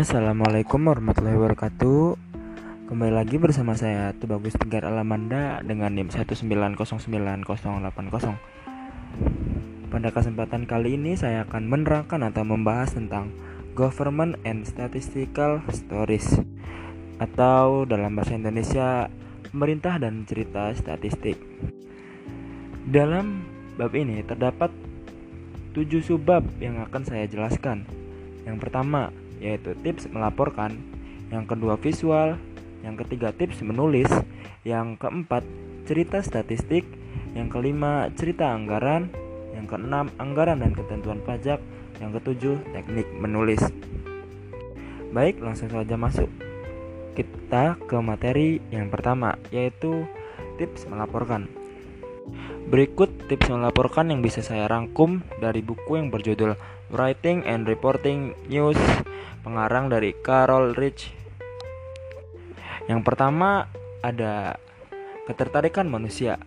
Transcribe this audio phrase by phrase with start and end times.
[0.00, 2.16] Assalamualaikum warahmatullahi wabarakatuh.
[2.88, 7.44] Kembali lagi bersama saya Tubagus Tegar Alamanda dengan NIM 1909080
[9.92, 13.28] Pada kesempatan kali ini saya akan menerangkan atau membahas tentang
[13.76, 16.32] Government and Statistical Stories
[17.20, 19.12] Atau dalam bahasa Indonesia
[19.52, 21.36] Pemerintah dan Cerita Statistik.
[22.88, 23.44] Dalam
[23.76, 24.72] bab ini terdapat
[25.76, 27.84] tujuh subbab yang akan saya jelaskan.
[28.48, 30.76] Yang pertama yaitu tips melaporkan,
[31.32, 32.36] yang kedua visual,
[32.84, 34.08] yang ketiga tips menulis,
[34.62, 35.42] yang keempat
[35.88, 36.84] cerita statistik,
[37.32, 39.08] yang kelima cerita anggaran,
[39.56, 41.58] yang keenam anggaran dan ketentuan pajak,
[41.98, 43.60] yang ketujuh teknik menulis.
[45.10, 46.30] Baik, langsung saja masuk.
[47.18, 50.06] Kita ke materi yang pertama, yaitu
[50.56, 51.59] tips melaporkan.
[52.70, 56.54] Berikut tips melaporkan yang bisa saya rangkum dari buku yang berjudul
[56.94, 58.78] Writing and Reporting News
[59.42, 61.10] pengarang dari Carol Rich.
[62.86, 63.66] Yang pertama
[64.06, 64.54] ada
[65.26, 66.38] ketertarikan manusia.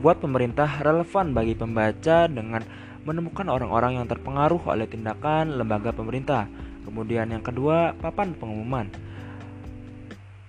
[0.00, 2.64] Buat pemerintah relevan bagi pembaca dengan
[3.04, 6.48] menemukan orang-orang yang terpengaruh oleh tindakan lembaga pemerintah.
[6.88, 8.88] Kemudian yang kedua, papan pengumuman.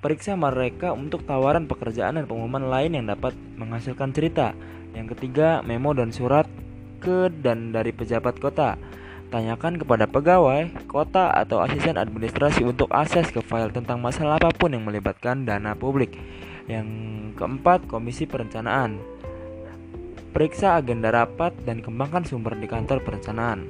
[0.00, 4.56] Periksa mereka untuk tawaran pekerjaan dan pengumuman lain yang dapat menghasilkan cerita.
[4.96, 6.48] Yang ketiga, memo dan surat
[7.04, 8.80] ke dan dari pejabat kota.
[9.28, 14.72] Tanyakan kepada pegawai, kota, atau asisten administrasi untuk akses ke file tentang masalah apa pun
[14.72, 16.16] yang melibatkan dana publik.
[16.64, 16.88] Yang
[17.36, 18.96] keempat, komisi perencanaan.
[20.32, 23.68] Periksa agenda rapat dan kembangkan sumber di kantor perencanaan.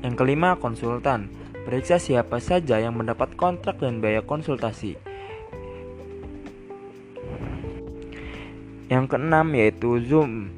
[0.00, 1.43] Yang kelima, konsultan.
[1.64, 5.00] Periksa siapa saja yang mendapat kontrak dan biaya konsultasi.
[8.92, 10.52] Yang keenam yaitu Zoom.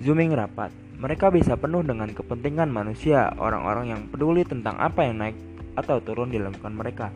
[0.00, 0.72] Zooming rapat.
[0.96, 5.36] Mereka bisa penuh dengan kepentingan manusia, orang-orang yang peduli tentang apa yang naik
[5.76, 7.12] atau turun di lingkungan mereka.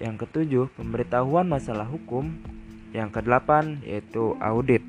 [0.00, 2.32] Yang ketujuh, pemberitahuan masalah hukum.
[2.96, 4.80] Yang kedelapan yaitu audit.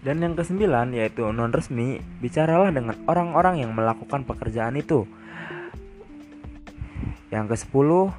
[0.00, 5.04] Dan yang kesembilan yaitu non resmi, bicaralah dengan orang-orang yang melakukan pekerjaan itu.
[7.30, 8.10] Yang kesepuluh,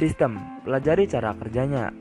[0.00, 1.92] sistem, pelajari cara kerjanya.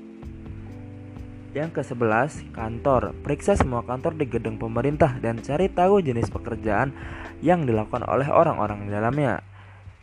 [1.52, 3.12] Yang ke-11, kantor.
[3.20, 6.96] Periksa semua kantor di gedung pemerintah dan cari tahu jenis pekerjaan
[7.44, 9.44] yang dilakukan oleh orang-orang di dalamnya.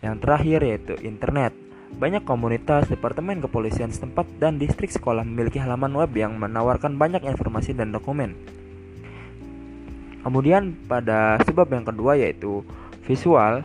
[0.04, 1.56] Yang terakhir yaitu internet.
[1.90, 7.74] Banyak komunitas, departemen kepolisian setempat, dan distrik sekolah memiliki halaman web yang menawarkan banyak informasi
[7.74, 8.36] dan dokumen.
[10.20, 12.62] Kemudian pada sebab yang kedua yaitu
[13.08, 13.64] visual.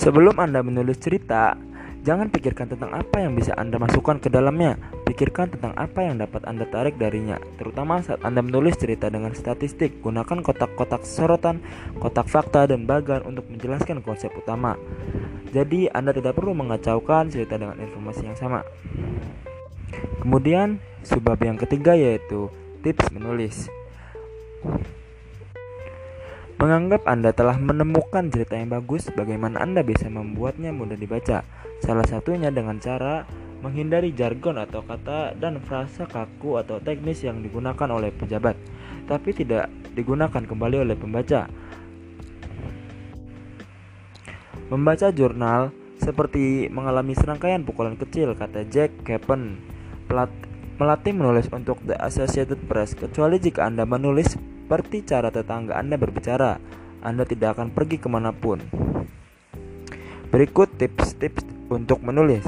[0.00, 1.52] Sebelum Anda menulis cerita,
[2.00, 4.80] Jangan pikirkan tentang apa yang bisa Anda masukkan ke dalamnya.
[5.04, 10.00] Pikirkan tentang apa yang dapat Anda tarik darinya, terutama saat Anda menulis cerita dengan statistik.
[10.00, 11.60] Gunakan kotak-kotak sorotan,
[12.00, 14.80] kotak fakta, dan bagan untuk menjelaskan konsep utama.
[15.52, 18.64] Jadi, Anda tidak perlu mengacaukan cerita dengan informasi yang sama.
[20.24, 22.48] Kemudian, sebab yang ketiga yaitu
[22.80, 23.68] tips menulis.
[26.60, 31.40] Menganggap Anda telah menemukan cerita yang bagus, bagaimana Anda bisa membuatnya mudah dibaca?
[31.80, 33.24] Salah satunya dengan cara
[33.64, 38.60] menghindari jargon atau kata dan frasa kaku atau teknis yang digunakan oleh pejabat,
[39.08, 41.48] tapi tidak digunakan kembali oleh pembaca.
[44.68, 49.64] Membaca jurnal seperti mengalami serangkaian pukulan kecil, kata Jack Kappen,
[50.76, 54.36] melatih menulis untuk The Associated Press, kecuali jika Anda menulis
[54.70, 56.54] seperti cara tetangga Anda berbicara,
[57.02, 58.62] Anda tidak akan pergi ke mana pun.
[60.30, 62.46] Berikut tips-tips untuk menulis.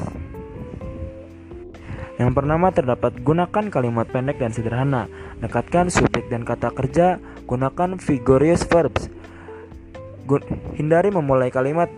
[2.23, 5.11] Yang pertama terdapat gunakan kalimat pendek dan sederhana.
[5.43, 7.19] Dekatkan subjek dan kata kerja,
[7.51, 9.11] gunakan vigorous verbs.
[10.23, 10.47] Gun
[10.79, 11.91] hindari memulai kalimat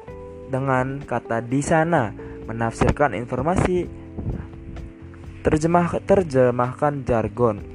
[0.49, 2.17] dengan kata di sana,
[2.49, 3.85] menafsirkan informasi,
[5.45, 7.74] terjemah terjemahkan jargon.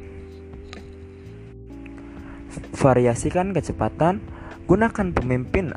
[2.74, 4.24] Variasikan kecepatan,
[4.66, 5.74] gunakan pemimpin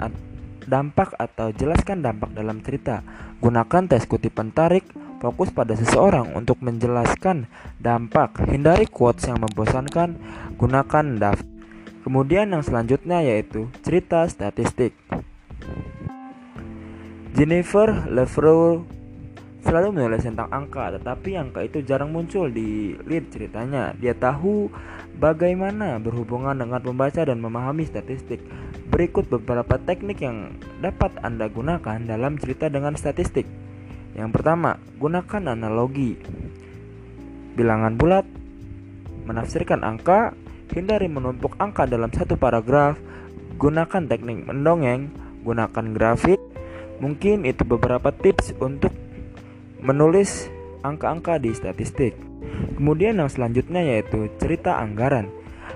[0.64, 3.02] dampak atau jelaskan dampak dalam cerita.
[3.42, 4.86] Gunakan tes kutipan tarik,
[5.19, 7.50] fokus pada seseorang untuk menjelaskan
[7.82, 8.42] dampak.
[8.46, 10.16] Hindari quotes yang membosankan,
[10.56, 11.50] gunakan daftar.
[12.02, 14.90] Kemudian yang selanjutnya yaitu cerita statistik.
[17.32, 18.82] Jennifer Lefroy
[19.62, 23.94] selalu menulis tentang angka, tetapi angka itu jarang muncul di lead ceritanya.
[23.94, 24.67] Dia tahu
[25.17, 28.43] bagaimana berhubungan dengan membaca dan memahami statistik.
[28.93, 33.47] Berikut beberapa teknik yang dapat Anda gunakan dalam cerita dengan statistik.
[34.12, 36.20] Yang pertama, gunakan analogi.
[37.56, 38.26] Bilangan bulat,
[39.25, 40.37] menafsirkan angka,
[40.75, 43.00] hindari menumpuk angka dalam satu paragraf,
[43.56, 45.09] gunakan teknik mendongeng,
[45.47, 46.41] gunakan grafik.
[47.00, 48.93] Mungkin itu beberapa tips untuk
[49.82, 50.46] menulis
[50.87, 52.14] angka-angka di statistik.
[52.79, 55.31] Kemudian yang selanjutnya yaitu cerita anggaran.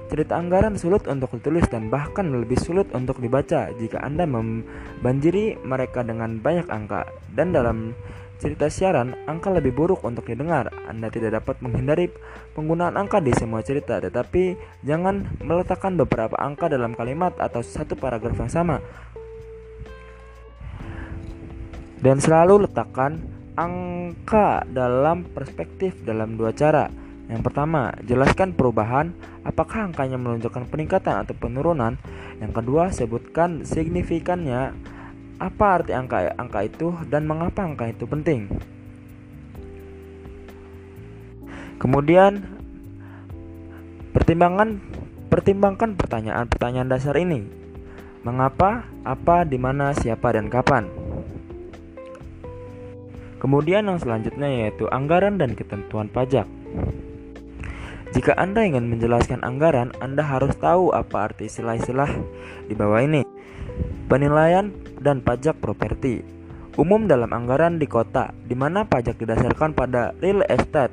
[0.07, 6.07] Cerita anggaran sulit untuk ditulis dan bahkan lebih sulit untuk dibaca jika Anda membanjiri mereka
[6.07, 7.11] dengan banyak angka.
[7.35, 7.91] Dan dalam
[8.39, 10.71] cerita siaran, angka lebih buruk untuk didengar.
[10.87, 12.07] Anda tidak dapat menghindari
[12.55, 14.55] penggunaan angka di semua cerita, tetapi
[14.87, 18.79] jangan meletakkan beberapa angka dalam kalimat atau satu paragraf yang sama.
[21.99, 26.93] Dan selalu letakkan angka dalam perspektif dalam dua cara
[27.27, 29.11] yang pertama, jelaskan perubahan,
[29.43, 31.99] apakah angkanya menunjukkan peningkatan atau penurunan.
[32.39, 34.71] Yang kedua, sebutkan signifikannya,
[35.43, 38.47] apa arti angka angka itu dan mengapa angka itu penting.
[41.83, 42.47] Kemudian,
[44.15, 44.79] pertimbangan
[45.27, 47.43] pertimbangkan pertanyaan-pertanyaan dasar ini.
[48.23, 50.87] Mengapa, apa, di mana, siapa, dan kapan.
[53.37, 56.49] Kemudian yang selanjutnya yaitu anggaran dan ketentuan pajak.
[58.17, 62.11] Jika Anda ingin menjelaskan anggaran, Anda harus tahu apa arti istilah-istilah
[62.65, 63.27] di bawah ini.
[64.09, 64.73] Penilaian
[65.03, 66.37] dan pajak properti
[66.77, 70.93] umum dalam anggaran di kota, di mana pajak didasarkan pada real estate.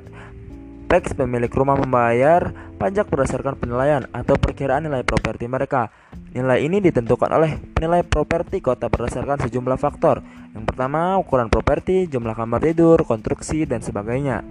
[0.88, 5.88] Tax pemilik rumah membayar pajak berdasarkan penilaian atau perkiraan nilai properti mereka.
[6.36, 10.20] Nilai ini ditentukan oleh penilai properti kota berdasarkan sejumlah faktor.
[10.54, 14.46] Yang pertama, ukuran properti, jumlah kamar tidur, konstruksi, dan sebagainya.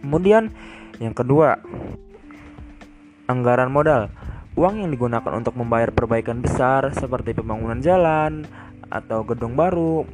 [0.00, 0.48] Kemudian,
[0.96, 1.60] yang kedua,
[3.28, 4.08] anggaran modal.
[4.54, 8.48] Uang yang digunakan untuk membayar perbaikan besar seperti pembangunan jalan
[8.88, 10.08] atau gedung baru.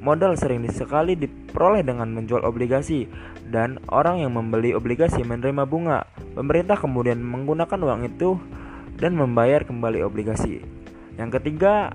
[0.00, 3.08] Modal sering sekali diperoleh dengan menjual obligasi
[3.48, 6.04] dan orang yang membeli obligasi menerima bunga.
[6.36, 8.36] Pemerintah kemudian menggunakan uang itu
[8.96, 10.60] dan membayar kembali obligasi.
[11.16, 11.92] Yang ketiga,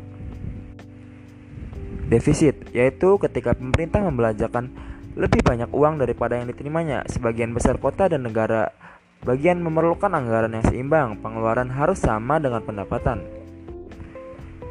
[2.09, 4.73] defisit, yaitu ketika pemerintah membelanjakan
[5.13, 7.05] lebih banyak uang daripada yang diterimanya.
[7.05, 8.73] Sebagian besar kota dan negara
[9.21, 11.21] bagian memerlukan anggaran yang seimbang.
[11.21, 13.21] Pengeluaran harus sama dengan pendapatan.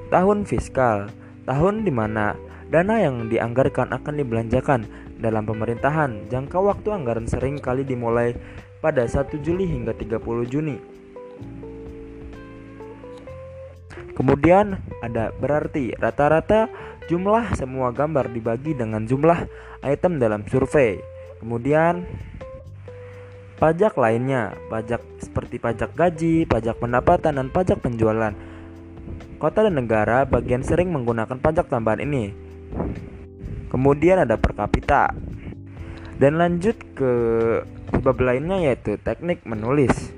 [0.09, 1.13] Tahun fiskal,
[1.47, 2.35] tahun di mana
[2.69, 4.81] dana yang dianggarkan akan dibelanjakan
[5.21, 6.27] dalam pemerintahan.
[6.33, 8.35] Jangka waktu anggaran sering kali dimulai
[8.81, 10.98] pada 1 Juli hingga 30 Juni.
[14.19, 16.67] Kemudian ada berarti rata-rata
[17.09, 19.49] Jumlah semua gambar dibagi dengan jumlah
[19.81, 21.01] item dalam survei.
[21.41, 22.05] Kemudian
[23.57, 28.37] pajak lainnya, pajak seperti pajak gaji, pajak pendapatan, dan pajak penjualan.
[29.41, 32.37] Kota dan negara bagian sering menggunakan pajak tambahan ini.
[33.73, 35.09] Kemudian ada per kapita.
[36.21, 37.13] Dan lanjut ke
[37.89, 40.13] sebab lainnya yaitu teknik menulis.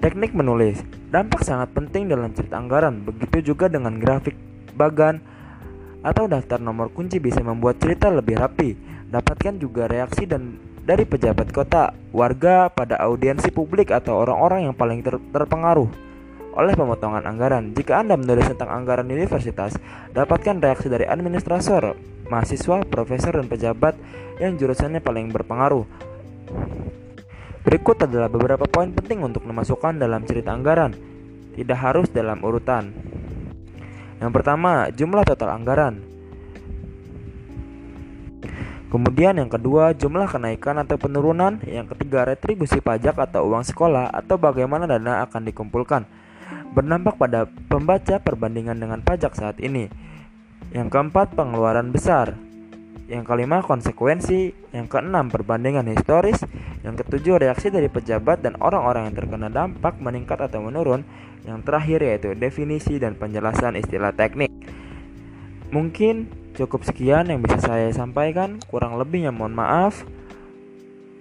[0.00, 4.36] Teknik menulis dampak sangat penting dalam cerita anggaran, begitu juga dengan grafik
[4.76, 5.20] bagan
[6.04, 8.76] atau daftar nomor kunci bisa membuat cerita lebih rapi.
[9.08, 15.04] Dapatkan juga reaksi dan dari pejabat kota, warga pada audiensi publik atau orang-orang yang paling
[15.04, 15.88] ter terpengaruh
[16.58, 17.76] oleh pemotongan anggaran.
[17.76, 19.76] Jika Anda menulis tentang anggaran universitas,
[20.16, 21.94] dapatkan reaksi dari administrator,
[22.32, 23.94] mahasiswa, profesor, dan pejabat
[24.42, 25.84] yang jurusannya paling berpengaruh.
[27.68, 30.96] Berikut adalah beberapa poin penting untuk memasukkan dalam cerita anggaran.
[31.52, 32.96] Tidak harus dalam urutan.
[34.24, 36.00] Yang pertama, jumlah total anggaran.
[38.88, 41.60] Kemudian yang kedua, jumlah kenaikan atau penurunan.
[41.68, 46.08] Yang ketiga, retribusi pajak atau uang sekolah atau bagaimana dana akan dikumpulkan.
[46.72, 49.92] Berdampak pada pembaca perbandingan dengan pajak saat ini.
[50.72, 52.32] Yang keempat, pengeluaran besar.
[53.12, 54.72] Yang kelima, konsekuensi.
[54.72, 56.40] Yang keenam, perbandingan historis.
[56.88, 61.04] Yang ketujuh, reaksi dari pejabat dan orang-orang yang terkena dampak meningkat atau menurun.
[61.44, 64.48] Yang terakhir yaitu definisi dan penjelasan istilah teknik.
[65.68, 70.08] Mungkin cukup sekian yang bisa saya sampaikan, kurang lebihnya mohon maaf.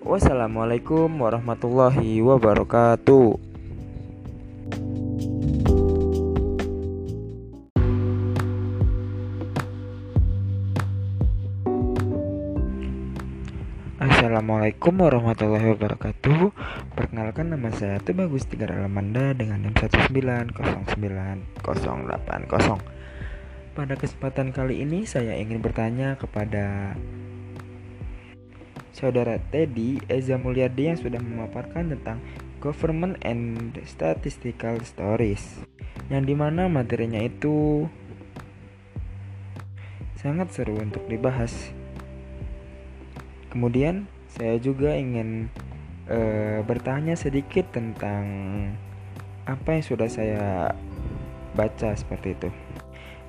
[0.08, 3.47] Wassalamualaikum warahmatullahi wabarakatuh.
[14.48, 16.56] Assalamualaikum warahmatullahi wabarakatuh.
[16.96, 21.68] Perkenalkan nama saya Tuh Bagus Tiga Alamanda dengan NIM 1909080
[23.76, 26.96] Pada kesempatan kali ini saya ingin bertanya kepada
[28.96, 32.24] Saudara Teddy Eza Mulyadi yang sudah memaparkan tentang
[32.64, 35.60] Government and Statistical Stories
[36.08, 37.84] Yang di mana materinya itu
[40.16, 41.52] sangat seru untuk dibahas.
[43.52, 45.50] Kemudian saya juga ingin
[46.06, 48.26] uh, bertanya sedikit tentang
[49.50, 50.72] apa yang sudah saya
[51.58, 52.50] baca seperti itu.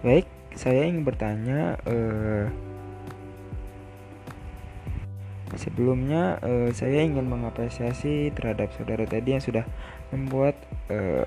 [0.05, 2.45] Baik, saya ingin bertanya uh,
[5.57, 9.65] sebelumnya uh, saya ingin mengapresiasi terhadap saudara tadi yang sudah
[10.13, 10.55] membuat
[10.93, 11.25] uh,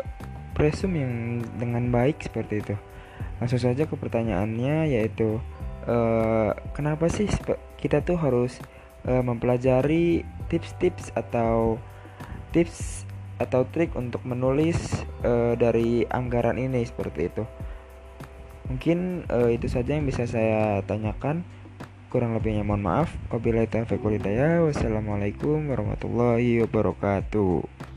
[0.53, 2.75] presum yang dengan baik seperti itu.
[3.41, 5.41] Langsung saja ke pertanyaannya yaitu
[5.89, 7.25] uh, kenapa sih
[7.81, 8.61] kita tuh harus
[9.08, 11.79] uh, mempelajari tips-tips atau
[12.51, 13.08] tips
[13.41, 14.77] atau trik untuk menulis
[15.25, 17.43] uh, dari anggaran ini seperti itu.
[18.70, 21.41] Mungkin uh, itu saja yang bisa saya tanyakan.
[22.12, 23.10] Kurang lebihnya mohon maaf.
[23.31, 27.90] Wabillahi taufiq Wassalamualaikum warahmatullahi wabarakatuh.